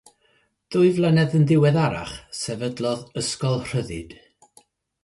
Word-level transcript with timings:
Ddwy 0.75 0.87
flynedd 0.99 1.35
yn 1.41 1.45
ddiweddarach 1.51 2.15
sefydlodd 2.41 3.05
Ysgol 3.23 3.65
Rhyddid. 3.71 4.19